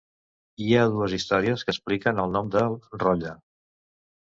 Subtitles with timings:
[0.67, 2.65] Hi ha dues històries que expliquen el nom de
[3.07, 3.39] Rolla.